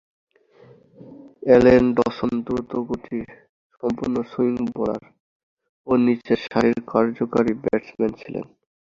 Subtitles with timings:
[1.43, 5.03] Allen Dawson দ্রুতগতিসম্পন্ন swing bowler
[5.87, 8.45] ও নিচেরসারির কার্যকরী ব্যাটসম্যান ছিলেন।